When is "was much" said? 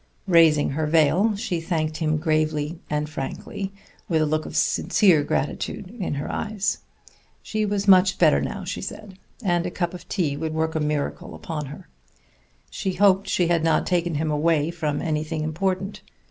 7.67-8.17